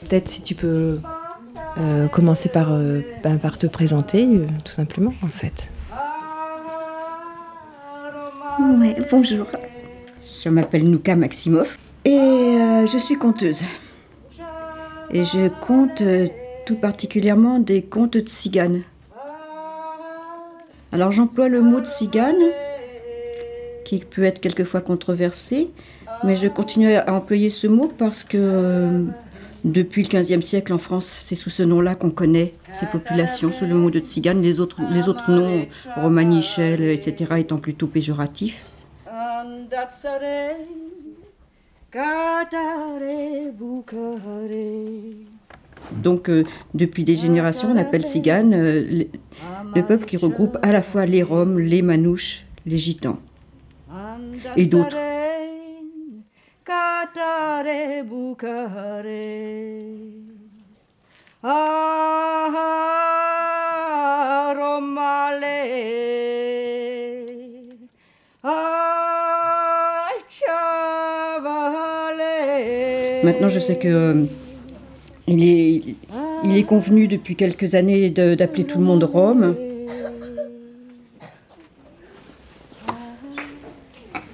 [0.00, 0.98] Peut-être si tu peux
[1.78, 5.68] euh, commencer par, euh, ben, par te présenter, euh, tout simplement, en fait.
[8.78, 9.46] Ouais, bonjour.
[10.42, 13.62] Je m'appelle Nouka Maximov et je suis conteuse.
[15.12, 16.02] Et je compte
[16.66, 18.82] tout particulièrement des contes de tziganes.
[21.00, 22.36] Alors j'emploie le mot de tzigane,
[23.86, 25.70] qui peut être quelquefois controversé,
[26.24, 29.06] mais je continue à employer ce mot parce que
[29.64, 33.64] depuis le XVe siècle en France, c'est sous ce nom-là qu'on connaît ces populations, sous
[33.64, 35.64] le mot de tzigane, les autres, les autres noms,
[35.96, 38.66] romanichel, etc., étant plutôt péjoratifs.
[45.92, 46.44] Donc, euh,
[46.74, 49.04] depuis des générations, on appelle tzigane euh,
[49.74, 53.18] le peuple qui regroupe à la fois les Roms, les Manouches, les Gitans
[54.56, 54.96] et d'autres.
[73.22, 74.24] Maintenant, je sais que euh,
[75.26, 75.94] il est,
[76.44, 79.56] il est convenu depuis quelques années d'appeler tout le monde Rome.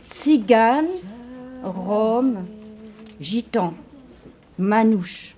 [0.02, 0.88] Cigane,
[1.62, 2.44] Rome,
[3.20, 3.74] Gitan,
[4.58, 5.36] Manouche.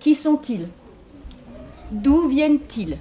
[0.00, 0.68] Qui sont-ils?
[1.90, 2.98] D'où viennent-ils?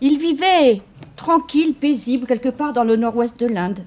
[0.00, 0.82] Ils vivaient
[1.16, 3.84] tranquilles, paisibles, quelque part dans le nord-ouest de l'Inde.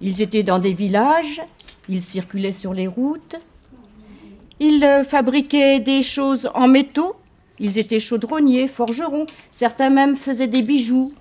[0.00, 1.42] Ils étaient dans des villages,
[1.88, 3.36] ils circulaient sur les routes.
[4.60, 7.16] Ils euh, fabriquaient des choses en métaux.
[7.58, 9.26] Ils étaient chaudronniers, forgerons.
[9.50, 11.12] Certains même faisaient des bijoux.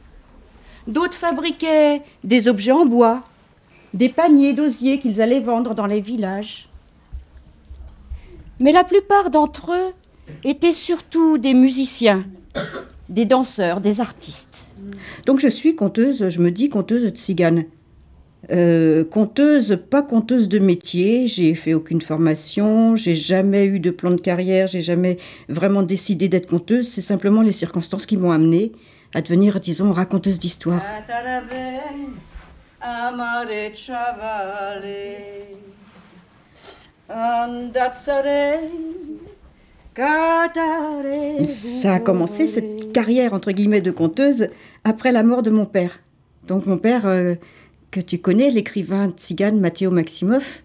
[0.88, 3.24] D'autres fabriquaient des objets en bois,
[3.94, 6.70] des paniers d'osier qu'ils allaient vendre dans les villages.
[8.60, 9.94] Mais la plupart d'entre eux
[10.44, 12.26] étaient surtout des musiciens,
[13.10, 14.70] des danseurs, des artistes.
[15.26, 17.66] Donc je suis conteuse, je me dis conteuse de tzigane.
[18.50, 24.12] Euh, conteuse, pas conteuse de métier, j'ai fait aucune formation, j'ai jamais eu de plan
[24.12, 25.18] de carrière, j'ai jamais
[25.50, 28.72] vraiment décidé d'être conteuse, c'est simplement les circonstances qui m'ont amenée
[29.14, 30.82] à devenir, disons, raconteuse d'histoire.
[41.46, 44.50] Ça a commencé cette carrière entre guillemets de conteuse
[44.84, 46.00] après la mort de mon père.
[46.48, 47.36] Donc mon père euh,
[47.92, 50.62] que tu connais, l'écrivain tzigane Matteo Maximov,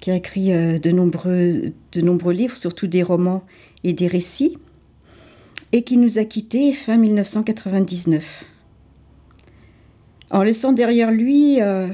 [0.00, 3.44] qui a écrit euh, de, nombreux, de nombreux livres, surtout des romans
[3.84, 4.58] et des récits,
[5.72, 8.44] et qui nous a quittés fin 1999,
[10.30, 11.88] en laissant derrière lui euh,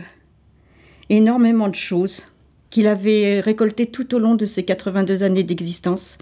[1.08, 2.22] énormément de choses
[2.70, 6.18] qu'il avait récoltées tout au long de ses 82 années d'existence,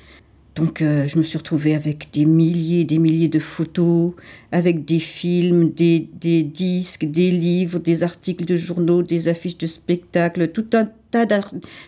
[0.54, 4.12] donc euh, je me suis retrouvée avec des milliers et des milliers de photos,
[4.50, 9.66] avec des films, des, des, disques, des livres, des articles de journaux, des affiches de
[9.66, 11.26] spectacles, tout un tas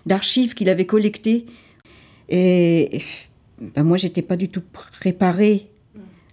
[0.07, 1.45] d'archives qu'il avait collectées.
[2.31, 3.03] Et
[3.75, 4.63] ben moi, j'étais pas du tout
[4.99, 5.69] préparée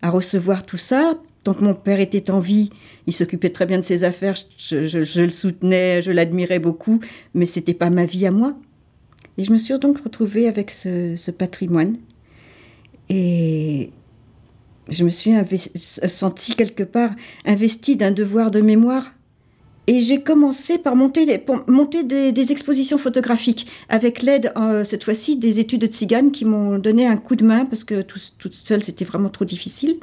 [0.01, 1.15] à recevoir tout ça.
[1.43, 2.69] Tant que mon père était en vie,
[3.07, 6.99] il s'occupait très bien de ses affaires, je, le soutenais, je l'admirais beaucoup,
[7.33, 8.55] mais c'était pas ma vie à moi.
[9.37, 11.97] Et je me suis donc retrouvée avec ce patrimoine
[13.13, 13.91] et
[14.87, 15.33] je me suis
[15.75, 17.11] sentie quelque part
[17.45, 19.11] investie d'un devoir de mémoire.
[19.87, 25.81] Et j'ai commencé par monter, des, expositions photographiques avec l'aide, euh, cette fois-ci, des études
[25.81, 29.29] de Tzigane qui m'ont donné un coup de main parce que toute seule, c'était vraiment
[29.29, 29.97] trop difficile.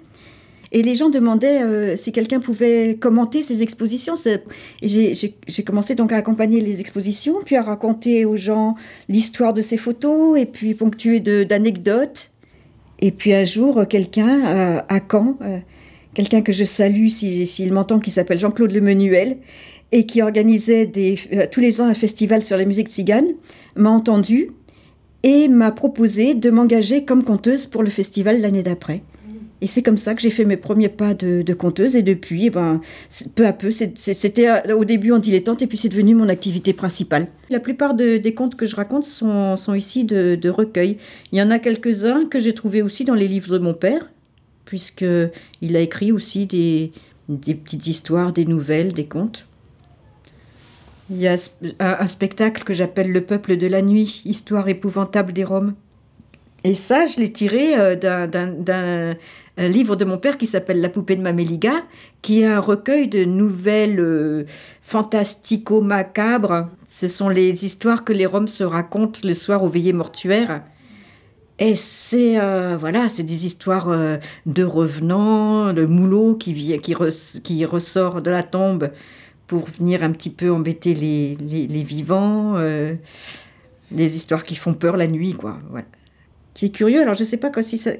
[0.70, 4.16] Et les gens demandaient euh, si quelqu'un pouvait commenter ces expositions.
[4.82, 8.74] J'ai commencé donc à accompagner les expositions, puis à raconter aux gens
[9.08, 12.32] l'histoire de ces photos, et puis ponctuer d'anecdotes.
[13.00, 15.58] Et puis un jour, quelqu'un euh, à Caen, euh,
[16.14, 19.38] quelqu'un que je salue s'il m'entend, qui s'appelle Jean-Claude Lemenuel,
[19.92, 20.90] et qui organisait
[21.32, 23.28] euh, tous les ans un festival sur la musique tzigane,
[23.76, 24.50] m'a entendu
[25.22, 29.02] et m'a proposé de m'engager comme conteuse pour le festival l'année d'après.
[29.60, 31.96] Et c'est comme ça que j'ai fait mes premiers pas de, conteuse.
[31.96, 32.80] Et depuis, eh ben,
[33.34, 36.72] peu à peu, c'était euh, au début en dilettante et puis c'est devenu mon activité
[36.72, 37.26] principale.
[37.50, 40.98] La plupart des contes que je raconte sont, ici de, de recueils.
[41.32, 44.10] Il y en a quelques-uns que j'ai trouvés aussi dans les livres de mon père,
[44.64, 46.92] puisqu'il a écrit aussi des,
[47.28, 49.46] petites histoires, des nouvelles, des contes.
[51.10, 51.36] Il y a
[51.80, 55.74] un spectacle que j'appelle Le peuple de la nuit, histoire épouvantable des Roms
[56.64, 59.16] Et ça, je l'ai tiré euh, d'un
[59.56, 61.84] livre de mon père qui s'appelle La poupée de Maméliga,
[62.20, 64.44] qui est un recueil de nouvelles euh,
[64.82, 66.68] fantastico-macabres.
[66.88, 70.62] Ce sont les histoires que les Roms se racontent le soir aux veillées mortuaires.
[71.60, 73.88] Et c'est euh, voilà, c'est des histoires
[74.46, 76.94] de revenants, le moulot qui, qui,
[77.42, 78.90] qui ressort de la tombe
[79.48, 82.56] pour venir un petit peu embêter les, les, vivants,
[83.90, 85.58] des histoires qui font peur la nuit, quoi.
[85.70, 85.86] Voilà.
[86.58, 87.00] C'est curieux.
[87.00, 87.52] Alors, je ne sais pas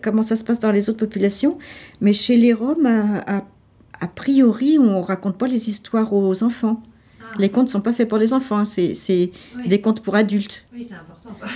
[0.02, 1.58] comment ça se passe dans les autres populations,
[2.00, 6.82] mais chez les Roms, a, priori, on ne raconte pas les histoires aux enfants.
[7.20, 7.36] Ah.
[7.38, 9.30] Les contes ne sont pas faits pour les enfants, c'est
[9.64, 10.64] des contes pour adultes.
[10.74, 11.46] Oui, c'est important ça.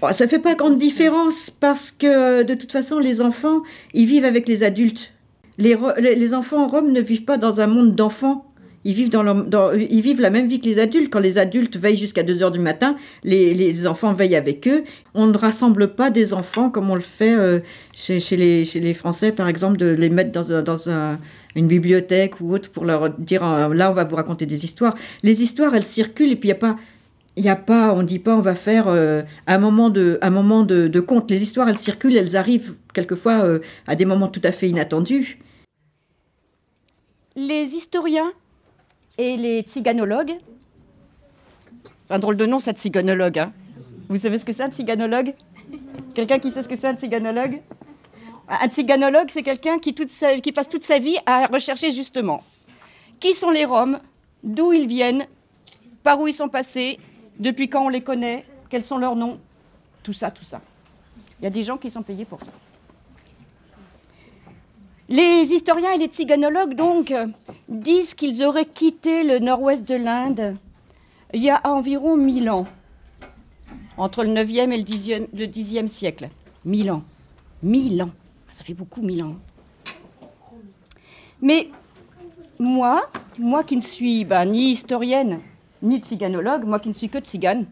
[0.00, 3.62] Bon, ça fait pas grande différence parce que de toute façon, les enfants,
[3.92, 5.12] ils vivent avec les adultes.
[5.58, 8.47] Les, les enfants en Rome ne vivent pas dans un monde d'enfants.
[8.88, 11.12] Ils vivent, la même vie que les adultes.
[11.12, 14.82] Quand les adultes veillent jusqu'à 2 heures du matin, les, enfants veillent avec eux.
[15.12, 17.60] On ne rassemble pas des enfants comme on le fait euh,
[17.92, 21.18] chez, les, Français, par exemple, de les mettre dans,
[21.54, 24.94] une bibliothèque ou autre pour leur dire euh, là, on va vous raconter des histoires.
[25.22, 27.92] Les histoires, elles circulent et puis il n'y a pas.
[27.92, 31.30] On dit pas, on va faire euh, un moment de, un conte.
[31.30, 35.38] Les histoires, elles circulent, elles arrivent quelquefois à des moments tout à fait inattendus.
[37.36, 38.32] Les historiens
[39.18, 40.34] et les tziganologues.
[42.06, 43.38] C'est un drôle de nom, ça, tziganologue.
[43.38, 43.52] Hein.
[44.08, 45.34] Vous savez ce que c'est un tziganologue
[46.14, 47.60] Quelqu'un qui sait ce que c'est un tziganologue
[48.48, 52.42] Un tziganologue, c'est quelqu'un qui, qui passe toute sa vie à rechercher justement
[53.20, 53.98] qui sont les Roms,
[54.42, 55.26] d'où ils viennent,
[56.02, 56.98] par où ils sont passés,
[57.38, 59.38] depuis quand on les connaît, quels sont leurs noms,
[60.02, 60.60] tout ça, tout ça.
[61.40, 62.52] Il y a des gens qui sont payés pour ça.
[65.08, 67.14] Les historiens et les tziganologues, donc,
[67.68, 70.56] disent qu'ils auraient quitté le nord-ouest de l'Inde
[71.34, 72.64] il y a environ 1000 ans,
[73.96, 76.30] entre le 9e et le 10e, le 10e siècle.
[76.64, 77.02] 1000 ans.
[77.62, 78.10] 1000 ans.
[78.50, 79.36] Ça fait beaucoup, 1000 ans.
[81.40, 81.68] Mais
[82.58, 85.40] moi, moi qui ne suis bah, ni historienne,
[85.82, 87.66] ni tsiganologue, moi qui ne suis que tzigane,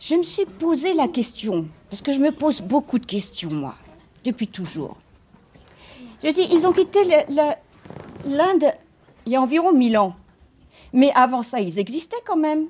[0.00, 3.74] je me suis posé la question, parce que je me pose beaucoup de questions, moi,
[4.24, 4.96] depuis toujours.
[6.22, 7.00] Je dis, ils ont quitté
[8.26, 8.72] l'Inde
[9.26, 10.16] il y a environ 1000 ans.
[10.92, 12.66] Mais avant ça, ils existaient quand même.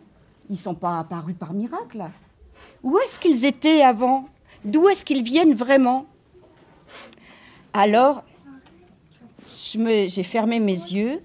[0.50, 2.04] Ils ne sont pas apparus par miracle.
[2.82, 4.28] Où est-ce qu'ils étaient avant?
[4.64, 6.06] D'où est-ce qu'ils viennent vraiment?
[7.72, 8.24] Alors,
[9.56, 11.22] j'ai fermé mes yeux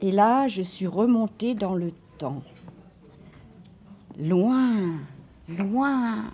[0.00, 2.42] et là, je suis remontée dans le temps.
[4.18, 4.92] Loin,
[5.48, 6.24] loin,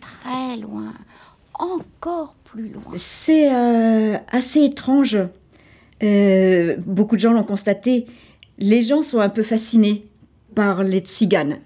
[0.00, 0.94] très loin,
[1.58, 2.92] encore plus loin.
[2.94, 5.18] C'est euh, assez étrange.
[6.02, 8.06] Euh, beaucoup de gens l'ont constaté.
[8.58, 10.06] Les gens sont un peu fascinés
[10.54, 11.58] par les tziganes.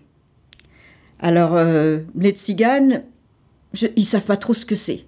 [1.21, 3.05] Alors, euh, les tziganes,
[3.97, 5.05] ils savent pas trop ce que c'est.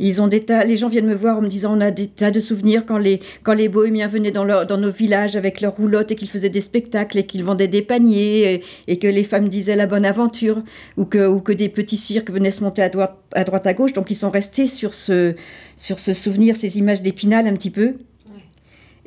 [0.00, 2.06] Ils ont des tas, les gens viennent me voir en me disant on a des
[2.06, 5.76] tas de souvenirs quand les, quand les bohémiens venaient dans, dans nos villages avec leurs
[5.76, 9.48] roulottes et qu'ils faisaient des spectacles et qu'ils vendaient des paniers et, que les femmes
[9.48, 10.62] disaient la bonne aventure
[10.96, 13.74] ou que, ou que des petits cirques venaient se monter à droite à, droite, à
[13.74, 13.92] gauche.
[13.92, 15.34] Donc ils sont restés sur ce,
[15.76, 17.94] sur ce souvenir, ces images d'épinal un petit peu.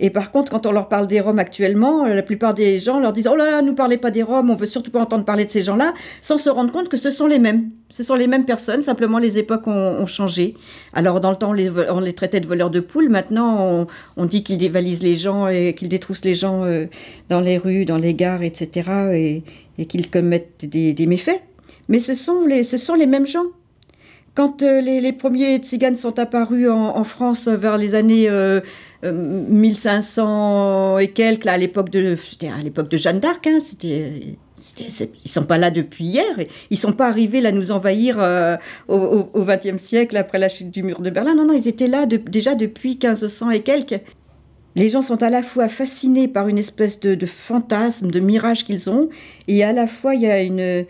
[0.04, 3.00] Et par contre, quand on leur parle des Roms actuellement, euh, la plupart des gens
[3.00, 5.24] leur disent Oh là là, ne parlez pas des Roms, on veut surtout pas entendre
[5.24, 7.70] parler de ces gens-là, sans se rendre compte que ce sont les mêmes.
[7.90, 10.56] Ce sont les mêmes personnes, simplement les époques ont, changé.
[10.92, 13.08] Alors, dans le temps, on les, traitait de voleurs de poules.
[13.08, 16.88] Maintenant, on, dit qu'ils dévalisent les gens et qu'ils détroussent les gens euh,
[17.30, 19.42] dans les rues, dans les gares, etc.
[19.78, 21.42] et, qu'ils commettent des, méfaits.
[21.88, 23.46] Mais ce sont les, ce sont les mêmes gens.
[24.36, 28.28] Quand euh, les, premiers tziganes sont apparus en, France vers les années
[29.12, 32.16] 1500 euh, et quelques, à l'époque de,
[32.48, 34.38] à l'époque de Jeanne d'Arc, hein, c'était,
[34.78, 36.26] ils sont pas là depuis hier,
[36.70, 38.56] ils sont pas arrivés là nous envahir euh,
[38.88, 41.36] au XXe siècle après la chute du mur de Berlin.
[41.36, 44.00] Non, non, ils étaient là déjà depuis 1500 et quelques.
[44.76, 48.90] Les gens sont à la fois fascinés par une espèce de, fantasme, de mirage qu'ils
[48.90, 49.10] ont,
[49.48, 50.86] et à la fois il y a une,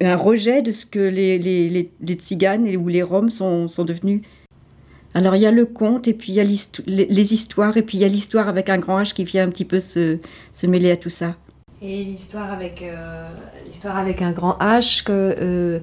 [0.00, 4.22] un rejet de ce que les, les, les, tziganes ou les roms sont, sont devenus.
[5.14, 7.98] Alors il y a le conte, et puis il y a les, histoires, et puis
[7.98, 10.18] il y a l'histoire avec un grand H qui vient un petit peu se,
[10.52, 11.36] se mêler à tout ça.
[11.82, 13.28] Et l'histoire avec, euh,
[13.66, 15.78] l'histoire avec un grand H, que, euh,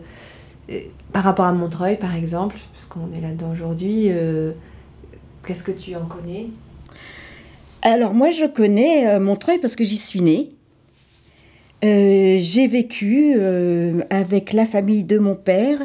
[0.72, 0.80] euh,
[1.14, 4.10] par rapport à Montreuil par exemple, parce qu'on est là-dedans aujourd'hui,
[5.46, 6.48] qu'est-ce que tu en connais?
[7.82, 10.50] Alors moi je connais euh, Montreuil parce que j'y suis née.
[11.84, 15.80] Euh, j'ai vécu euh, avec la famille de mon père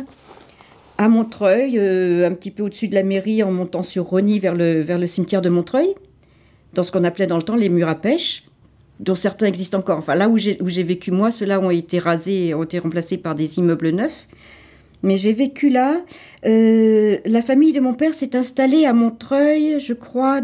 [0.98, 4.80] à Montreuil, un petit peu au-dessus de la mairie en montant sur Rony vers le,
[4.80, 5.94] vers le cimetière de Montreuil,
[6.72, 8.44] dans ce qu'on appelait dans le temps les murs à pêche.
[9.00, 9.98] dont certains existent encore.
[9.98, 13.58] Enfin, là où j'ai vécu moi, ceux-là ont été rasés ont été remplacés par des
[13.58, 14.26] immeubles neufs.
[15.02, 16.00] Mais j'ai vécu là.
[16.46, 20.40] Euh, la famille de mon père s'est installée à Montreuil, je crois,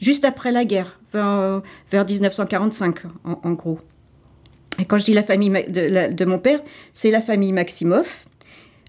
[0.00, 3.78] juste après la guerre, vers, vers 1945, en, gros.
[4.78, 6.60] Et quand je dis la famille de, de mon père,
[6.92, 8.26] c'est la famille Maximoff,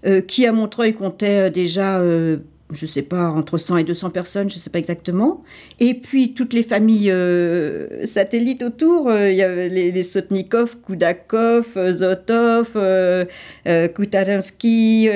[0.06, 2.38] euh, qui à Montreuil comptait déjà euh,
[2.72, 5.42] je ne sais pas, entre 100 et 200 personnes, je ne sais pas exactement.
[5.80, 11.68] Et puis toutes les familles euh, satellites autour, euh, il y avait les, Sotnikov, Koudakov,
[11.76, 13.24] euh, Zotov, euh,
[13.66, 15.08] Koutarinsky,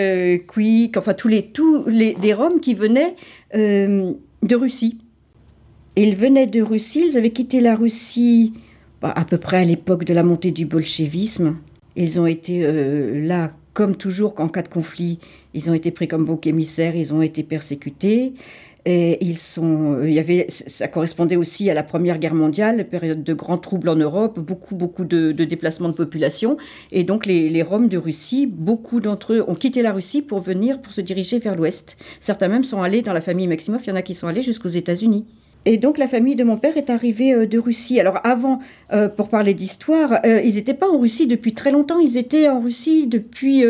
[0.46, 3.14] Quick, enfin tous les, tous les des Roms qui venaient
[3.54, 4.98] de Russie.
[5.96, 8.52] ils venaient de Russie, ils avaient quitté la Russie
[9.00, 11.54] bah, à peu près à l'époque de la montée du bolchevisme.
[11.96, 12.64] Ils ont été
[13.26, 15.20] là comme toujours en cas de conflit,
[15.54, 18.32] ils ont été pris comme bouc émissaires, ils ont été persécutés.
[18.84, 23.22] Et ils sont, il y avait, ça correspondait aussi à la Première Guerre mondiale, période
[23.22, 26.56] de grands troubles en Europe, beaucoup, beaucoup de, déplacements de population.
[26.90, 30.40] Et donc les, les Roms de Russie, beaucoup d'entre eux ont quitté la Russie pour
[30.40, 31.98] venir, pour se diriger vers l'Ouest.
[32.18, 34.42] Certains même sont allés dans la famille Maximov, il y en a qui sont allés
[34.42, 35.24] jusqu'aux États-Unis.
[35.68, 38.00] Et donc la famille de mon père est arrivée euh, de Russie.
[38.00, 38.60] Alors avant,
[38.94, 41.98] euh, pour parler d'histoire, euh, ils n'étaient pas en Russie depuis très longtemps.
[41.98, 43.62] Ils étaient en Russie depuis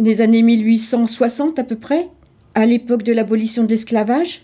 [0.00, 2.08] les années 1860 à peu près,
[2.54, 4.42] à l'époque de l'abolition de l'esclavage,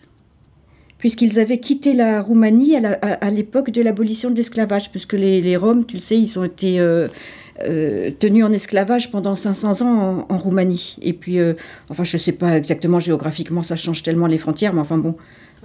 [0.99, 5.85] puisqu'ils avaient quitté la Roumanie à l'époque de l'abolition de l'esclavage, puisque les, les, Roms,
[5.85, 6.81] tu le sais, ils ont été
[8.21, 10.97] tenus en esclavage pendant 500 ans en, Roumanie.
[11.03, 11.39] Et puis,
[11.89, 15.17] enfin, je ne sais pas exactement géographiquement, ça change tellement les frontières, mais enfin bon,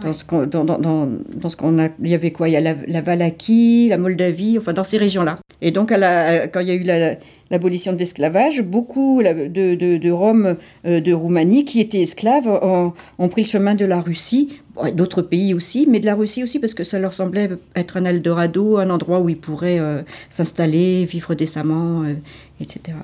[0.02, 2.50] dans, ce qu'on, dans, dans, dans, ce qu'on a, il y avait quoi?
[2.50, 5.40] Il y a la, la, Valaquie, la Moldavie, enfin dans ces régions-là.
[5.62, 7.18] Et donc, à la, quand il y a eu
[7.50, 12.94] l'abolition de l'esclavage, beaucoup de, de, de Roms euh, de Roumanie qui étaient esclaves ont,
[13.18, 14.60] ont, pris le chemin de la Russie,
[14.94, 18.06] d'autres pays aussi, mais de la Russie aussi parce que ça leur semblait être un
[18.06, 22.14] Eldorado, un endroit où ils pourraient euh, s'installer, vivre décemment, euh,
[22.60, 22.98] etc.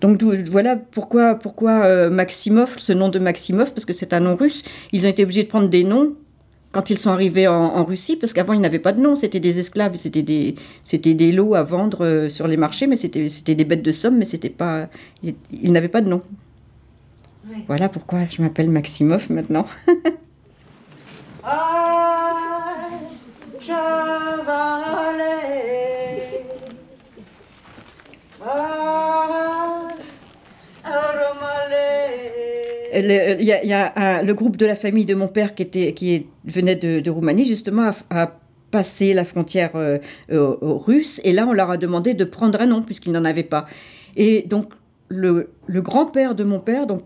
[0.00, 4.36] Donc voilà pourquoi, pourquoi euh, Maximov, ce nom de Maximov, parce que c'est un nom
[4.36, 4.62] russe,
[4.92, 6.14] ils ont été obligés de prendre des noms
[6.70, 9.58] quand ils sont arrivés en, Russie, parce qu'avant ils n'avaient pas de nom, c'était des
[9.58, 13.54] esclaves, c'était des, c'était des lots à vendre euh, sur les marchés, mais c'était, c'était
[13.54, 14.88] des bêtes de somme, mais c'était pas,
[15.22, 16.22] ils, n'avaient pas de nom.
[17.66, 19.66] Voilà pourquoi je m'appelle Maximov maintenant.
[21.44, 22.38] ah,
[33.08, 36.76] Il y a, le groupe de la famille de mon père qui, était, qui venait
[36.76, 38.38] de, Roumanie, justement, a,
[38.70, 39.98] passé la frontière euh,
[40.30, 41.20] aux, Russes.
[41.24, 43.66] Et là, on leur a demandé de prendre un nom, puisqu'ils n'en avaient pas.
[44.16, 44.72] Et donc,
[45.08, 47.02] le, grand-père de mon père, donc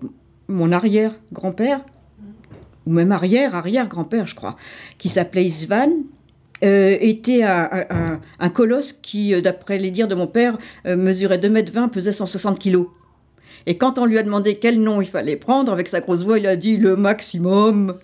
[0.49, 1.80] mon arrière-grand-père,
[2.87, 4.56] ou même arrière-arrière-grand-père, je crois,
[4.99, 5.90] qui s'appelait Isvan,
[6.64, 11.73] euh, était un, colosse qui, euh, d'après les dires de mon père, mesurait 2 mètres
[11.73, 12.88] 20, pesait 160 kilos.
[13.66, 16.38] Et quand on lui a demandé quel nom il fallait prendre, avec sa grosse voix,
[16.38, 17.99] il a dit le maximum.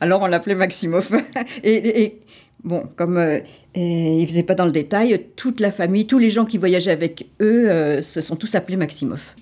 [0.00, 1.14] Alors on l'appelait Maximov.
[1.64, 2.20] et,
[2.62, 3.38] bon, comme euh,
[3.74, 6.90] il ne faisait pas dans le détail, toute la famille, tous les gens qui voyageaient
[6.90, 9.34] avec eux euh, se sont tous appelés Maximov.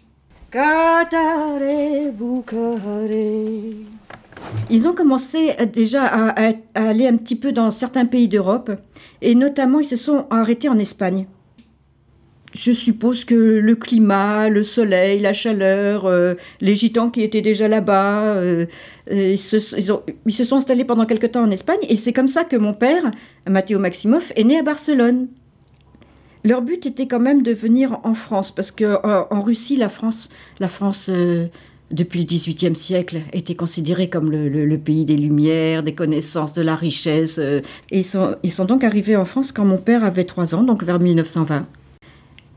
[4.70, 8.70] Ils ont commencé déjà à, à, aller un petit peu dans certains pays d'Europe,
[9.22, 11.26] et notamment ils se sont arrêtés en Espagne
[12.54, 17.68] je suppose que le climat, le soleil, la chaleur, euh, les gitans qui étaient déjà
[17.68, 18.66] là-bas, euh,
[19.10, 22.74] ils, se, sont installés pendant quelque temps en Espagne et c'est comme ça que mon
[22.74, 23.10] père,
[23.48, 25.28] Matteo Maximoff, est né à Barcelone.
[26.44, 30.28] Leur but était quand même de venir en France parce que en, Russie, la France,
[30.58, 31.46] la France euh,
[31.92, 36.74] depuis le XVIIIe siècle, était considérée comme le, pays des lumières, des connaissances, de la
[36.74, 37.40] richesse.
[38.02, 40.98] sont, ils sont donc arrivés en France quand mon père avait trois ans, donc vers
[40.98, 41.66] 1920.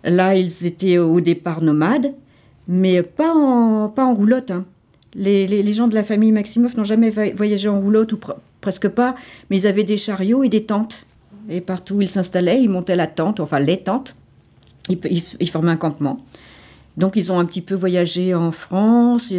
[0.05, 2.13] Là, ils étaient au départ nomades,
[2.67, 4.51] mais pas en, pas en roulotte.
[4.51, 4.65] Hein.
[5.15, 8.19] Les, gens de la famille Maximov n'ont jamais voyagé en roulotte, ou
[8.61, 9.15] presque pas,
[9.49, 11.05] mais ils avaient des chariots et des tentes.
[11.49, 14.15] Et partout où ils s'installaient, ils montaient la tente, enfin les tentes,
[14.89, 16.17] ils, formaient un campement.
[16.97, 19.33] Donc ils ont un petit peu voyagé en France,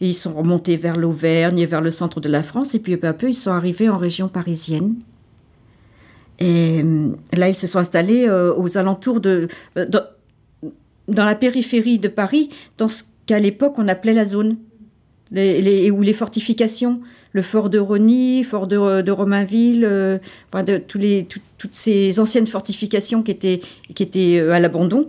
[0.00, 3.08] ils sont remontés vers l'Auvergne et vers le centre de la France, et puis peu
[3.08, 4.94] à peu ils sont arrivés en région parisienne.
[6.38, 9.48] Et euh, là, ils se sont installés euh, aux alentours de.
[9.76, 9.86] Euh,
[11.08, 14.56] dans, la périphérie de Paris, dans ce qu'à l'époque on appelait la zone,
[15.30, 17.00] les, les, où les fortifications,
[17.30, 19.88] le fort de Rony, fort de, Romainville,
[20.52, 23.60] enfin toutes ces anciennes fortifications qui étaient,
[23.94, 25.08] qui étaient à l'abandon.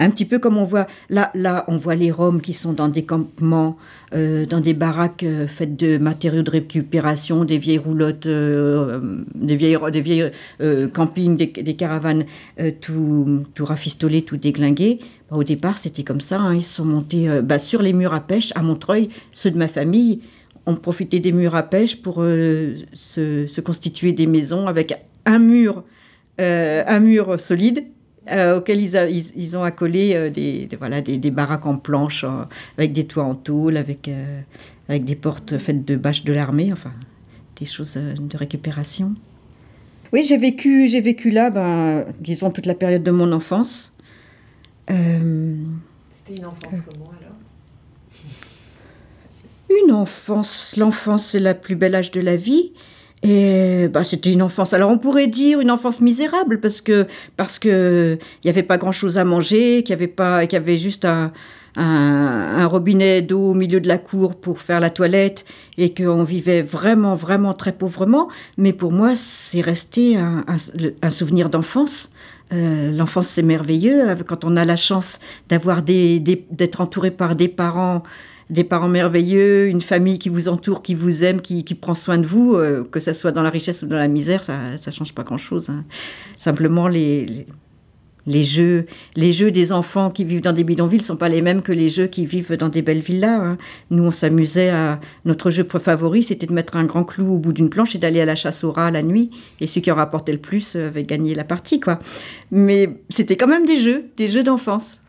[0.00, 2.88] Un petit peu comme on voit, là, là on voit les Roms qui sont dans
[2.88, 3.76] des campements,
[4.14, 9.76] euh, dans des baraques euh, faites de matériaux de récupération, des vieilles roulottes, des vieilles,
[9.92, 10.30] des vieilles
[10.94, 12.24] campings, des, caravanes,
[12.80, 15.00] tout, tout rafistolé, tout déglingué.
[15.30, 16.54] Bah, au départ, c'était comme ça, hein.
[16.54, 19.68] ils se sont montés bah, sur les murs à pêche à Montreuil, ceux de ma
[19.68, 20.20] famille
[20.64, 24.94] ont profité des murs à pêche pour se, constituer des maisons avec
[25.26, 25.84] un mur,
[26.38, 27.84] un mur solide
[28.28, 32.44] euh, auxquels ils, ils, ont accolé euh, des, voilà, des, des, baraques en planche euh,
[32.76, 34.10] avec des toits en tôle, avec,
[34.88, 36.92] avec des portes faites de bâches de l'armée, enfin
[37.58, 39.14] des choses de récupération.
[40.12, 43.94] Oui, j'ai vécu, j'ai vécu là, ben, disons, toute la période de mon enfance.
[44.86, 44.96] C'était
[46.36, 47.36] une enfance comment alors?
[49.84, 52.72] Une enfance, l'enfance c'est le plus bel âge de la vie.
[53.22, 54.72] Et bah, c'était une enfance.
[54.72, 58.78] Alors on pourrait dire une enfance misérable parce que parce que il y avait pas
[58.78, 61.32] grand chose à manger, qu'il y avait pas, qu'il y avait juste un,
[61.76, 65.44] un, robinet d'eau au milieu de la cour pour faire la toilette
[65.76, 68.28] et qu'on vivait vraiment vraiment très pauvrement.
[68.56, 70.46] Mais pour moi c'est resté un,
[71.02, 72.10] un, souvenir d'enfance.
[72.52, 77.48] Euh, l'enfance c'est merveilleux quand on a la chance d'avoir des, d'être entouré par des
[77.48, 78.02] parents
[78.50, 82.26] des parents merveilleux, une famille qui vous entoure, qui vous aime, qui, prend soin de
[82.26, 85.14] vous, euh, que ce soit dans la richesse ou dans la misère, ça ne change
[85.14, 85.70] pas grand-chose.
[85.70, 85.84] Hein.
[86.36, 87.46] Simplement, les,
[88.26, 91.42] les, jeux, les jeux des enfants qui vivent dans des bidonvilles ne sont pas les
[91.42, 93.40] mêmes que les jeux qui vivent dans des belles villas.
[93.40, 93.58] Hein.
[93.90, 95.00] Nous, on s'amusait à...
[95.24, 98.20] Notre jeu favori, c'était de mettre un grand clou au bout d'une planche et d'aller
[98.20, 99.30] à la chasse au rat la nuit.
[99.60, 102.00] Et celui qui en rapportait le plus euh, avait gagné la partie, quoi.
[102.50, 105.00] Mais c'était quand même des jeux, des jeux d'enfance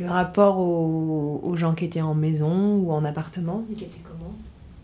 [0.00, 4.34] le rapport aux, gens qui étaient en maison ou en appartement, il était comment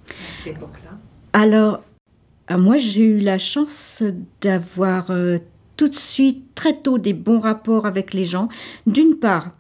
[0.08, 0.90] à cette époque-là?
[1.32, 1.80] Alors,
[2.50, 4.02] euh, moi j'ai eu la chance
[4.42, 5.38] d'avoir euh,
[5.76, 8.49] tout de suite, très tôt, des bons rapports avec les gens.
[8.87, 9.52] D'une part,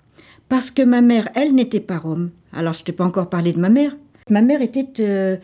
[0.48, 2.30] parce que ma mère, elle, n'était pas rome.
[2.52, 3.96] Alors, je ne t'ai pas encore parlé de ma mère.
[4.30, 5.36] Ma mère était euh,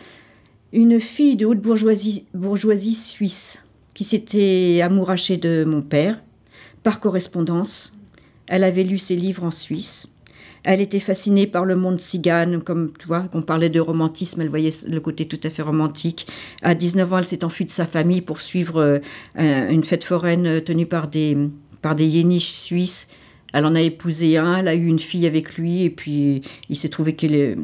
[0.73, 3.63] une fille de haute bourgeoisie, bourgeoisie suisse
[3.95, 6.23] qui s'était amourachée de mon père
[6.83, 7.93] par correspondance
[8.53, 10.09] elle avait lu ses livres en Suisse.
[10.63, 14.51] Elle était fascinée par le monde cigane, comme tu vois, qu'on parlait de romantisme, elle
[14.51, 16.27] voyait le côté tout à fait romantique.
[16.61, 19.01] À 19 ans, elle s'est enfuie de sa famille pour suivre
[19.39, 21.37] euh, une fête foraine tenue par des,
[21.81, 23.09] par des yéniches suisses.
[23.55, 26.77] Elle en a épousé un, elle a eu une fille avec lui, et puis il
[26.77, 27.57] s'est trouvé qu'elle est,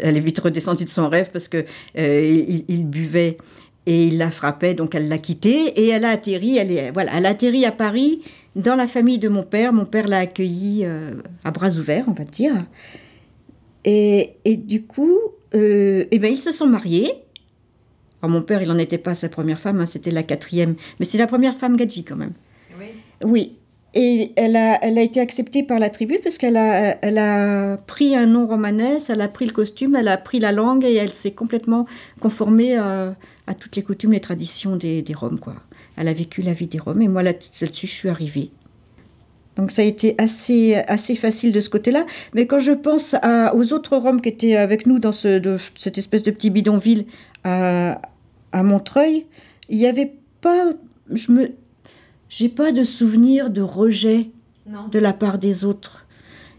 [0.00, 1.64] elle est vite redescendue de son rêve parce que
[1.98, 3.38] euh, il, buvait
[3.86, 7.12] et il la frappait, donc elle l'a quitté et elle a atterri, elle est, voilà,
[7.16, 8.22] elle a atterri à Paris
[8.56, 9.72] dans la famille de mon père.
[9.72, 11.14] Mon père l'a accueilli euh,
[11.44, 12.54] à bras ouverts, on va dire.
[13.84, 15.18] Et, et du coup,
[15.54, 17.12] euh, eh ben, ils se sont mariés.
[18.22, 20.76] Alors, mon père, il n'en était pas sa première femme, hein, c'était la quatrième.
[20.98, 22.32] Mais c'est la première femme Gadji quand même.
[22.78, 22.86] Oui.
[23.22, 23.56] Oui.
[23.96, 27.76] Et elle a, elle a été acceptée par la tribu parce qu'elle a, elle a
[27.76, 30.94] pris un nom romanesque, elle a pris le costume, elle a pris la langue et
[30.94, 31.86] elle s'est complètement
[32.18, 33.14] conformée à,
[33.46, 35.38] à, toutes les coutumes, les traditions des, des Roms.
[35.38, 35.54] Quoi.
[35.96, 38.50] Elle a vécu la vie des Roms et moi là-dessus je suis arrivée.
[39.56, 42.06] Donc ça a été assez, assez facile de ce côté-là.
[42.34, 43.14] Mais quand je pense
[43.54, 47.06] aux autres Roms qui étaient avec nous dans ce, de, cette espèce de petit bidonville
[47.44, 48.00] à,
[48.52, 49.26] à Montreuil,
[49.68, 50.72] il n'y avait pas...
[51.10, 51.50] Je me,
[52.28, 54.26] j'ai pas de souvenir de rejet
[54.90, 56.06] de la part des autres.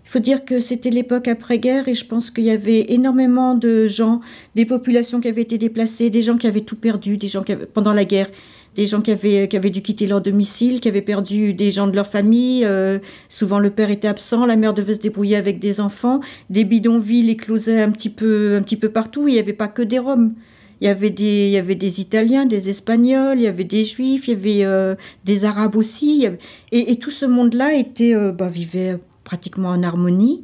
[0.05, 3.87] Il faut dire que c'était l'époque après-guerre et je pense qu'il y avait énormément de
[3.87, 4.21] gens,
[4.53, 7.55] des populations qui avaient été déplacées, des gens qui avaient tout perdu, des gens qui
[7.55, 8.29] pendant la guerre,
[8.75, 11.87] des gens qui avaient, qui avaient dû quitter leur domicile, qui avaient perdu des gens
[11.87, 12.63] de leur famille.
[12.65, 16.19] Euh, souvent, le père était absent, la mère devait se débrouiller avec des enfants.
[16.49, 19.27] Des bidonvilles éclosaient un petit peu, un petit peu partout.
[19.27, 20.33] Il n'y avait pas que des Roms.
[20.81, 23.85] Il y, avait des, il y avait des Italiens, des Espagnols, il y avait des
[23.85, 26.27] Juifs, il y avait euh, des Arabes aussi.
[26.73, 30.43] Et, tout ce monde-là était, euh, bah, vivait pratiquement en harmonie.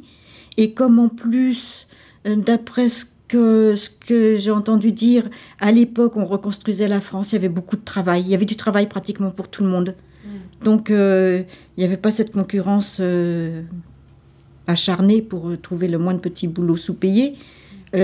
[0.56, 1.86] Et comme en plus,
[2.24, 5.28] d'après ce ce que j'ai entendu dire,
[5.60, 8.22] à l'époque, on reconstruisait la France, il y avait beaucoup de travail.
[8.22, 9.94] Il y avait du travail pratiquement pour tout le monde.
[10.24, 10.64] Mm.
[10.64, 11.42] Donc, euh,
[11.76, 13.62] il n'y avait pas cette concurrence euh,
[14.66, 17.34] acharnée pour euh, trouver le moins de petits boulots sous-payés.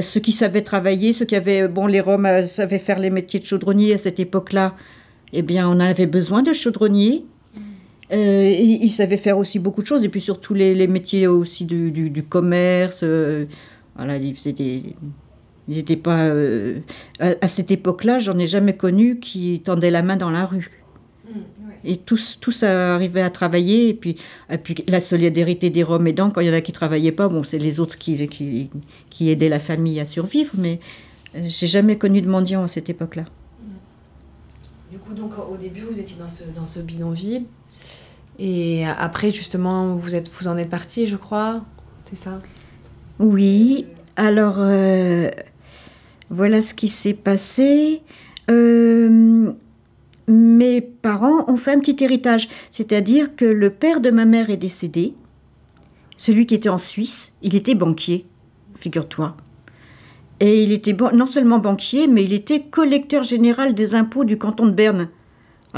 [0.03, 3.47] ceux qui savaient travailler, ceux qui avaient, bon, les Roms savaient faire les métiers de
[3.47, 4.75] chaudronnier à cette époque-là,
[5.33, 7.25] eh bien, on avait besoin de chaudronniers.
[7.55, 8.17] Mm.
[8.17, 11.91] ils savaient faire aussi beaucoup de choses, et puis surtout les, les métiers aussi du,
[11.91, 13.05] du, du commerce,
[13.99, 14.95] voilà, ils faisaient des.
[15.67, 16.21] Ils n'étaient pas.
[16.21, 16.81] Euh,
[17.19, 20.81] à, cette époque-là, j'en ai jamais connu qui tendaient la main dans la rue.
[21.27, 21.39] Mmh,
[21.85, 23.89] et tous, tous arrivaient à travailler.
[23.89, 24.17] Et puis,
[24.51, 27.13] et puis la solidarité des Roms aidant, quand il y en a qui ne travaillaient
[27.13, 28.71] pas, bon, c'est les autres qui, qui,
[29.11, 30.53] qui, aidaient la famille à survivre.
[30.57, 30.81] Mais
[31.35, 33.25] j'ai jamais connu de mendiants à cette époque-là.
[33.25, 34.93] Mmh.
[34.93, 37.45] Du coup, donc, au début, vous étiez dans ce, dans ce bidonville.
[38.39, 41.63] Et après, justement, vous, êtes, vous en êtes parti, je crois.
[42.09, 42.39] C'est ça?
[43.18, 43.87] Oui.
[44.16, 45.31] Alors, euh,
[46.31, 48.02] voilà ce qui s'est passé.
[48.50, 49.52] Euh,
[50.26, 52.48] mes parents ont fait un petit héritage.
[52.70, 55.14] C'est-à-dire que le père de ma mère est décédé.
[56.16, 58.26] Celui qui était en Suisse, il était banquier,
[58.74, 59.37] figure-toi.
[60.40, 64.66] Et il était non seulement banquier, mais il était collecteur général des impôts du canton
[64.66, 65.09] de Berne.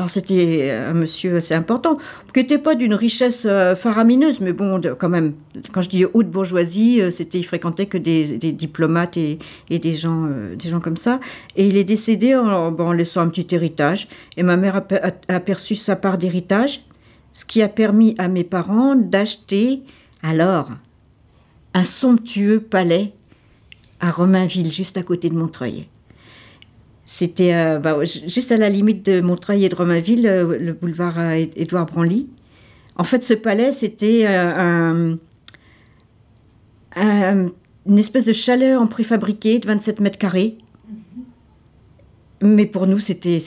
[0.01, 1.99] Alors c'était un monsieur assez important,
[2.33, 5.35] qui n'était pas d'une richesse euh, faramineuse, mais bon, quand même,
[5.73, 10.25] quand je dis haute bourgeoisie, euh, c'était, il fréquentait que des, diplomates et, des, gens,
[10.25, 11.21] euh, des gens comme ça.
[11.55, 14.09] Et il est décédé en, laissant un petit héritage.
[14.39, 14.85] Et ma mère a,
[15.29, 16.83] a perçu sa part d'héritage,
[17.35, 19.83] ce qui a permis à mes parents d'acheter,
[20.23, 20.71] alors,
[21.75, 23.13] un somptueux palais
[24.01, 25.89] à Romainville, juste à côté de Montreuil.
[27.12, 31.18] C'était euh, bah, juste à la limite de Montreuil et de Romainville, euh, le boulevard
[31.18, 32.29] euh, Édouard Branly.
[32.94, 35.18] En fait, ce palais, c'était une
[37.99, 40.59] espèce de chalet en préfabriqué de 27 mètres carrés.
[42.42, 43.40] Mais pour nous, c'était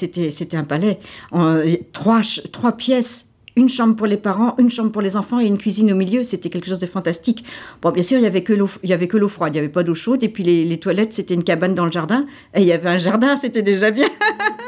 [0.56, 1.00] un palais.
[1.32, 2.20] En, trois,
[2.52, 5.92] trois pièces une chambre pour les parents, une chambre pour les enfants et une cuisine
[5.92, 6.24] au milieu.
[6.24, 7.46] C'était quelque chose de fantastique.
[7.82, 9.60] Bon, bien sûr, il y avait que l'eau, il y avait l'eau froide, il n'y
[9.60, 10.24] avait pas d'eau chaude.
[10.24, 12.26] Et puis les, toilettes, c'était une cabane dans le jardin.
[12.56, 14.10] Et il y avait un jardin, c'était déjà bien.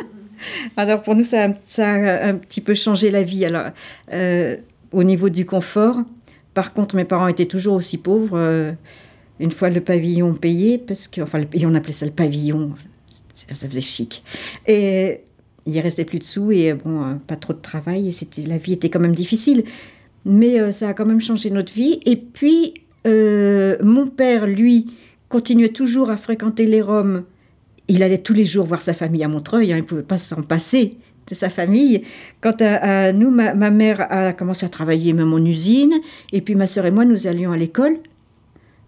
[0.77, 3.45] Alors pour nous, ça, ça, a un petit peu changé la vie.
[3.45, 3.71] Alors,
[4.13, 4.57] euh,
[4.91, 5.97] au niveau du confort,
[6.53, 8.37] par contre, mes parents étaient toujours aussi pauvres.
[8.37, 8.71] Euh,
[9.39, 12.71] une fois le pavillon payé, parce que, enfin, on appelait ça le pavillon,
[13.33, 14.23] ça faisait chic.
[14.65, 15.21] Et
[15.65, 18.57] il restait plus de sous et bon, euh, pas trop de travail et c'était la
[18.57, 19.63] vie était quand même difficile.
[20.25, 21.99] Mais euh, ça a quand même changé notre vie.
[22.05, 22.73] Et puis
[23.05, 24.91] euh, mon père, lui,
[25.29, 27.23] continuait toujours à fréquenter les Roms.
[27.87, 29.71] Il allait tous les jours voir sa famille à Montreuil.
[29.71, 30.97] Hein, il ne pouvait pas s'en passer
[31.27, 32.03] de sa famille.
[32.41, 35.93] Quant à, nous, ma, mère a commencé à travailler même en usine.
[36.31, 37.97] Et puis ma sœur et moi, nous allions à l'école.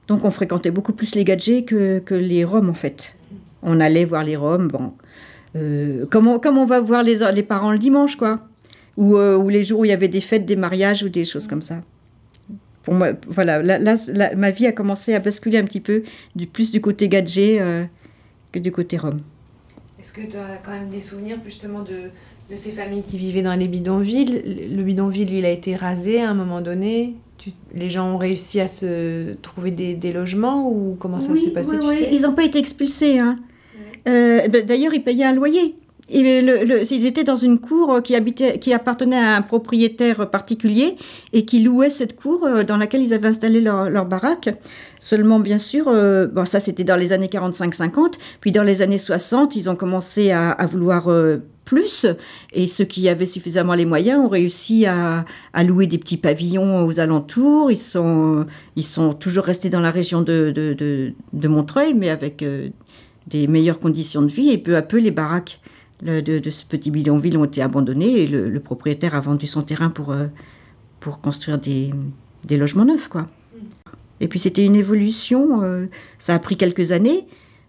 [0.08, 3.16] Donc on fréquentait beaucoup plus les gadgets que, que les Roms en fait.
[3.62, 4.68] On allait voir les Roms.
[4.68, 4.94] Bon,
[5.56, 8.40] euh, comme, on, va voir les, les parents le dimanche, quoi?
[9.00, 11.48] Euh, ou, les jours où il y avait des fêtes, des mariages ou des choses
[11.48, 11.82] comme ça.
[12.84, 13.96] Pour moi, voilà, là,
[14.36, 16.04] ma vie a commencé à basculer un petit peu
[16.36, 17.84] du, plus du côté gadget euh,
[18.52, 19.20] que du côté Rome.
[20.00, 22.10] Est-ce que tu as quand même des souvenirs justement de,
[22.50, 24.70] de, ces familles qui vivaient dans les bidonvilles?
[24.72, 27.16] Le bidonville, il a été rasé à un moment donné?
[27.74, 31.78] Les gens ont réussi à se trouver des, logements ou comment ça s'est passé
[32.12, 33.20] Ils n'ont pas été expulsés.
[33.20, 33.38] Hein.
[34.08, 35.76] Euh, ben, d'ailleurs, ils payaient un loyer.
[36.10, 40.96] Ils étaient dans une cour qui, habitait, qui appartenait à un propriétaire particulier
[41.34, 44.50] et qui louait cette cour euh, dans laquelle ils avaient installé leur, baraque.
[45.02, 49.58] Seulement, bien sûr, euh, ça c'était dans les années 45-50, puis dans les années 60,
[49.58, 51.10] ils ont commencé à, vouloir
[51.66, 52.06] plus
[52.54, 55.26] et ceux qui avaient suffisamment les moyens ont réussi à,
[55.66, 57.70] louer des petits pavillons aux alentours.
[57.70, 58.46] Ils sont,
[59.20, 62.46] toujours restés dans la région de, Montreuil, mais avec
[63.28, 64.50] des meilleures conditions de vie.
[64.50, 65.60] Et peu à peu, les baraques
[66.02, 70.12] de, ce petit bidonville ont été abandonnées et le, propriétaire a vendu son terrain pour,
[70.12, 70.28] euh,
[71.00, 71.92] pour construire des,
[72.46, 73.08] des, logements neufs.
[73.08, 73.28] quoi.
[74.20, 75.86] Et puis c'était une évolution, euh,
[76.20, 77.28] ça a pris quelques années.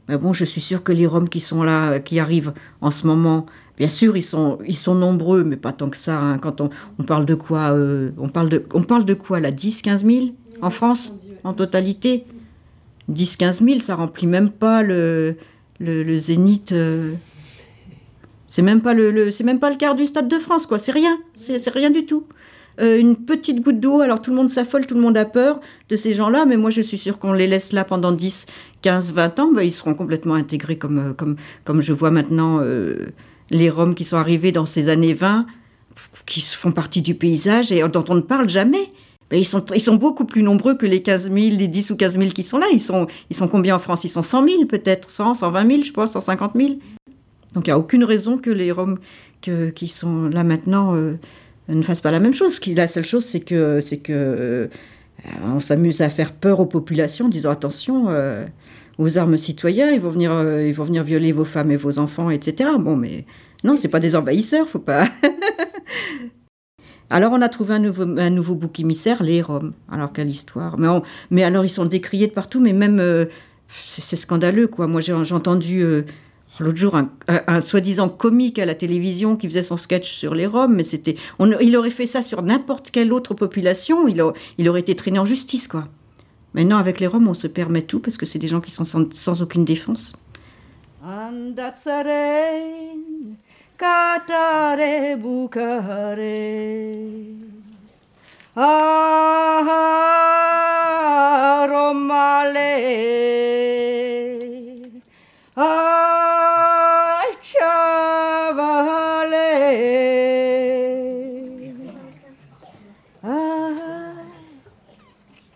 [0.08, 3.06] Mais bon, je suis sûre que les Roms qui sont là, qui arrivent en ce
[3.06, 3.44] moment,
[3.76, 6.18] bien sûr, ils sont, ils sont nombreux, mais pas tant que ça.
[6.18, 6.38] Hein.
[6.38, 9.50] Quand on, on, parle de quoi euh, on, parle de, on parle de quoi là
[9.50, 10.26] 10, 15 000
[10.62, 12.24] en France, en totalité?
[13.10, 15.36] 10-15 000, ça remplit même pas le,
[15.80, 16.72] le, zénith.
[16.72, 17.14] Euh.
[18.46, 20.78] c'est même pas le, c'est même pas le quart du stade de France, quoi.
[20.78, 22.24] C'est rien, c'est rien du tout.
[22.80, 25.60] Euh, une petite goutte d'eau, alors tout le monde s'affole, tout le monde a peur
[25.88, 28.46] de ces gens-là, mais moi je suis sûre qu'on les laisse là pendant 10,
[28.82, 32.62] 15, 20 ans, bah, ils seront complètement intégrés comme, euh, comme, comme je vois maintenant
[33.50, 35.46] les Roms qui sont arrivés dans ces années 20,
[36.26, 38.90] qui font partie du paysage et dont on ne parle jamais.
[39.30, 41.96] Ben, ils, sont, ils sont beaucoup plus nombreux que les 15 000, les 10 ou
[41.96, 42.66] 15 000 qui sont là.
[42.72, 44.04] Ils sont, ils sont combien en France?
[44.04, 46.74] Ils sont 100 000 peut-être, 100, 120 000, je pense, 150 000.
[47.54, 48.98] Donc il n'y a aucune raison que les Roms
[49.42, 51.14] que, qui sont là maintenant euh,
[51.68, 52.58] ne fassent pas la même chose.
[52.74, 54.66] La seule chose, c'est que, c'est que euh,
[55.44, 58.46] on s'amuse à faire peur aux populations en disant attention euh,
[58.98, 62.30] aux armes citoyens, ils vont, venir, ils vont venir violer vos femmes et vos enfants,
[62.30, 62.70] etc.
[62.78, 63.26] Bon, mais
[63.62, 65.06] non, c'est pas des envahisseurs, faut pas.
[67.10, 69.72] Alors on a trouvé un nouveau, bouc émissaire, les Roms.
[69.90, 70.76] Alors quelle histoire.
[71.30, 73.26] Mais, alors ils sont décriés de partout, mais même euh,
[73.68, 74.86] c'est scandaleux quoi.
[74.86, 76.02] Moi j'ai entendu euh,
[76.60, 80.74] l'autre jour un, soi-disant comique à la télévision qui faisait son sketch sur les Roms,
[80.74, 81.16] mais c'était,
[81.60, 84.20] il aurait fait ça sur n'importe quelle autre population, il,
[84.68, 85.88] aurait été traîné en justice quoi.
[86.54, 88.84] Maintenant avec les Roms on se permet tout parce que c'est des gens qui sont
[88.84, 90.12] sans, sans aucune défense.
[95.16, 96.16] Bukare
[98.58, 98.66] Romale.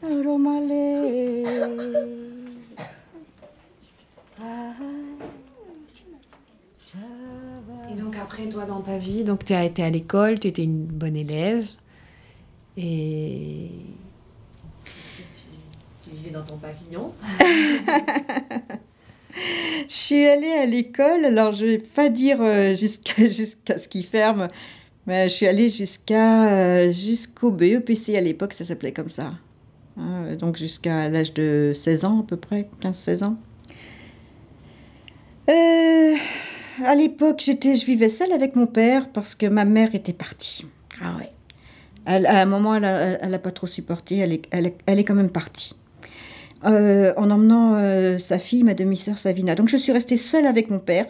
[0.01, 0.71] Romale.
[7.91, 10.63] Et donc après, toi, dans ta vie, donc tu as été à l'école, tu étais
[10.63, 11.67] une bonne élève.
[12.77, 13.71] Et
[14.85, 14.91] tu,
[16.03, 17.13] tu vivais dans ton pavillon.
[19.89, 23.29] Je suis allée à l'école, alors je vais pas dire euh, jusqu'à
[23.79, 24.49] ce qu'il ferme,
[25.07, 29.33] mais je suis allée jusqu'à euh, jusqu'au BEPC à l'époque, ça s'appelait comme ça.
[29.97, 33.37] Hein, donc jusqu'à l'âge de 16 ans à peu près, 15-16 ans.
[35.49, 36.15] Euh,
[36.85, 40.65] à l'époque, j'étais, je vivais seule avec mon père parce que ma mère était partie.
[41.03, 41.31] Ah ouais.
[42.07, 45.05] À un moment, elle a, elle a pas trop supporté, elle est, elle elle est
[45.05, 45.77] quand même partie.
[46.65, 49.57] Euh, en emmenant euh, sa fille, ma demi-sœur Savina.
[49.57, 51.07] Donc je suis restée seule avec mon père,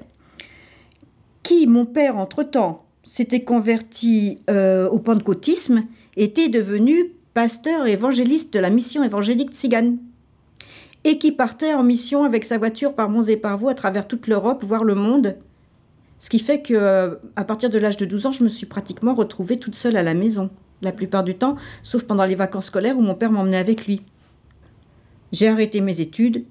[1.43, 5.85] qui, mon père, entre-temps, s'était converti euh, au pentecôtisme,
[6.17, 9.99] était devenu pasteur évangéliste de la mission évangélique tzigane,
[11.05, 14.09] et qui partait en mission avec sa voiture par monts et par vaux à travers
[14.09, 15.37] toute l'Europe, voir le monde.
[16.19, 19.13] Ce qui fait que, à partir de l'âge de 12 ans, je me suis pratiquement
[19.13, 20.49] retrouvée toute seule à la maison,
[20.83, 24.03] la plupart du temps, sauf pendant les vacances scolaires où mon père m'emmenait avec lui.
[25.33, 26.45] J'ai arrêté mes études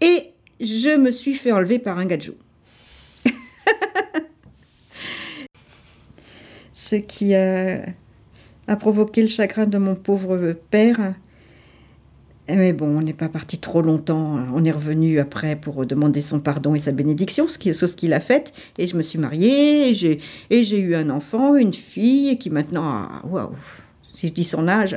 [0.00, 2.34] et je me suis fait enlever par un gadjo.
[6.72, 7.84] Ce qui a,
[8.68, 11.14] a provoqué le chagrin de mon pauvre père.
[12.48, 14.38] Mais bon, on n'est pas parti trop longtemps.
[14.54, 18.20] On est revenu après pour demander son pardon et sa bénédiction, ce chose qu'il a
[18.20, 18.52] faite.
[18.78, 23.54] Et je me suis mariée, et j'ai, eu un enfant, une fille, qui maintenant waouh,
[24.12, 24.96] si je dis son âge,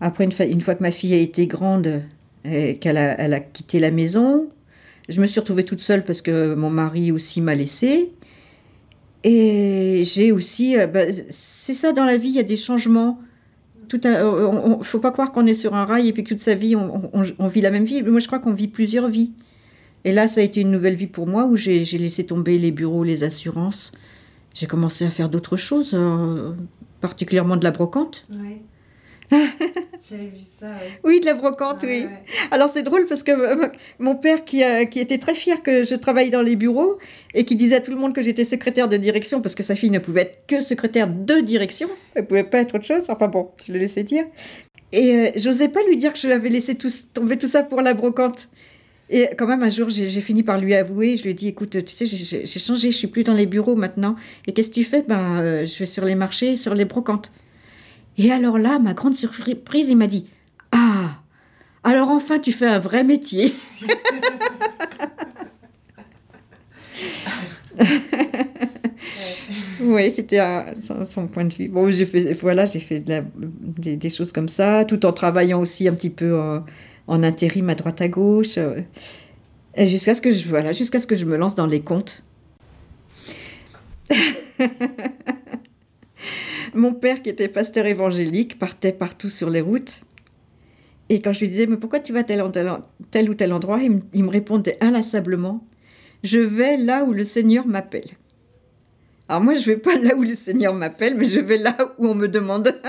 [0.00, 2.02] après, une fois, que ma fille a été grande
[2.44, 4.48] qu'elle a, elle a quitté la maison,
[5.08, 8.12] je me suis retrouvée toute seule parce que mon mari aussi m'a laissée.
[9.24, 10.78] Et j'ai aussi.
[10.78, 13.18] euh, bah, c'est ça dans la vie, il y a des changements.
[13.88, 16.28] Tout un- on, on- faut pas croire qu'on est sur un rail et puis que
[16.28, 18.02] toute sa vie, on, on- vit la même vie.
[18.02, 19.32] Moi, je crois qu'on vit plusieurs vies.
[20.04, 22.70] Et là, ça a été une nouvelle vie pour moi où j'ai laissé tomber les
[22.70, 23.92] bureaux, les assurances.
[24.54, 26.52] J'ai commencé à faire d'autres choses, euh,
[27.00, 28.24] particulièrement de la brocante.
[29.30, 30.98] J'avais vu ça, ouais.
[31.04, 32.04] Oui, de la brocante, oui.
[32.04, 32.08] Ouais.
[32.50, 35.84] Alors c'est drôle parce que euh, mon père qui, a- qui était très fier que
[35.84, 36.98] je travaille dans les bureaux
[37.34, 39.74] et qui disait à tout le monde que j'étais secrétaire de direction parce que sa
[39.76, 43.28] fille ne pouvait être que secrétaire de direction, elle pouvait pas être autre chose, enfin
[43.28, 44.24] bon, je l'ai laissé dire.
[44.92, 47.62] Et euh, j'osais pas lui dire que je lui avais laissé tout, tomber tout ça
[47.62, 48.48] pour la brocante.
[49.10, 51.82] Et quand même un jour j'ai fini par lui avouer, je lui ai dit écoute
[51.84, 54.84] tu sais j'ai changé, je suis plus dans les bureaux maintenant et qu'est-ce que tu
[54.84, 55.02] fais?
[55.02, 57.32] Ben euh, je vais sur les marchés, sur les brocantes.
[58.18, 60.26] Et alors là, ma grande surprise, il m'a dit
[60.72, 61.22] Ah,
[61.84, 63.54] alors enfin tu fais un vrai métier.
[69.80, 70.40] oui, c'était
[71.04, 71.68] son, point de vue.
[71.68, 75.94] Bon, j'ai fait, voilà, j'ai fait des, choses comme ça, tout en travaillant aussi un
[75.94, 76.58] petit peu euh,
[77.06, 78.80] en intérim à droite à gauche, euh,
[79.76, 82.24] jusqu'à ce voilà, jusqu'à ce que je me lance dans les comptes.
[86.74, 90.02] Mon père, qui était pasteur évangélique, partait partout sur les routes.
[91.08, 92.50] Et quand je lui disais, mais pourquoi tu vas tel, en-
[93.10, 95.64] tel, ou tel endroit, il, me- il me répondait inlassablement,
[96.22, 98.10] je vais là où le Seigneur m'appelle.
[99.28, 102.06] Alors moi, je vais pas là où le Seigneur m'appelle, mais je vais là où
[102.08, 102.74] on me demande.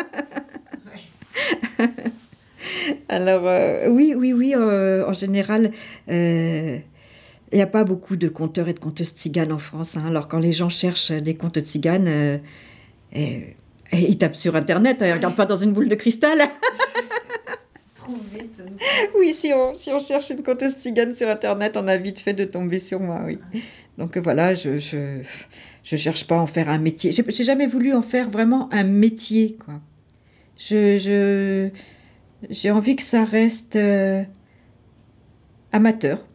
[3.07, 5.71] Alors euh, oui, oui, oui, euh, en général,
[6.09, 6.77] euh,
[7.51, 9.97] il n'y a pas beaucoup de conteurs et de conteuses tziganes en France.
[9.97, 10.03] hein.
[10.07, 12.37] Alors quand les gens cherchent des contes tziganes, euh,
[13.13, 13.55] et-
[13.91, 16.39] et ils tapent sur Internet, hein, ils ne regardent pas dans une boule de cristal.
[17.95, 18.61] Trouve vite.
[19.17, 22.33] Oui, si on, si on cherche une conteuse tzigane sur Internet, on a vite fait
[22.33, 23.39] de tomber sur moi, oui.
[23.97, 25.21] Donc euh, voilà, je je,
[25.83, 27.11] je cherche pas à en faire un métier.
[27.11, 29.81] J'ai j'ai jamais voulu en faire vraiment un métier, quoi.
[30.57, 31.69] Je, je,
[32.49, 34.23] j'ai envie que ça reste euh,
[35.71, 36.25] amateur.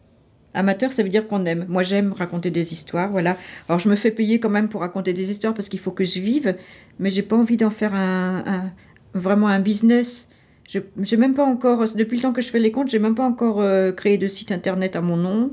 [0.55, 1.65] Amateur, ça veut dire qu'on aime.
[1.69, 3.37] Moi, j'aime raconter des histoires, voilà.
[3.69, 6.03] Alors, je me fais payer quand même pour raconter des histoires parce qu'il faut que
[6.03, 6.55] je vive,
[6.99, 8.71] mais j'ai pas envie d'en faire un,
[9.13, 10.29] vraiment un business.
[10.67, 13.25] Je même pas encore, depuis le temps que je fais les comptes, j'ai même pas
[13.25, 15.51] encore euh, créé de site internet à mon nom.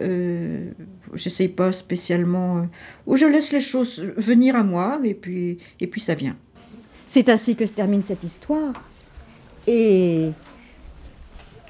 [0.00, 0.70] Euh,
[1.14, 2.58] J'essaye pas spécialement.
[2.58, 2.62] euh,
[3.06, 6.36] ou je laisse les choses venir à moi et puis, et puis ça vient.
[7.06, 8.72] C'est ainsi que se termine cette histoire.
[9.66, 10.30] Et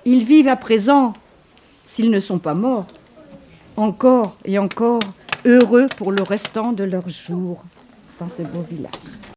[0.05, 1.13] ils vivent à présent,
[1.85, 2.87] s'ils ne sont pas morts,
[3.77, 5.01] encore et encore
[5.45, 7.63] heureux pour le restant de leurs jours
[8.21, 9.34] dans ce beau village.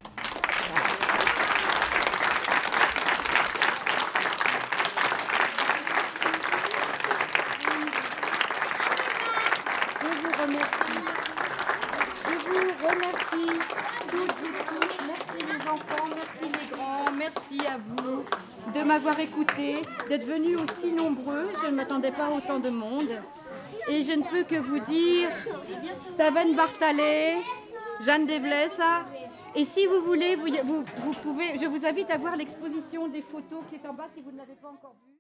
[21.97, 23.09] M'attendais pas autant de monde.
[23.89, 25.29] Et je ne peux que vous dire,
[26.17, 27.37] Taven Bartalet,
[28.01, 29.05] Jeanne Devlessa.
[29.55, 30.83] Et si vous voulez, vous
[31.23, 34.31] pouvez, je vous invite à voir l'exposition des photos qui est en bas si vous
[34.31, 35.16] ne l'avez pas encore vue.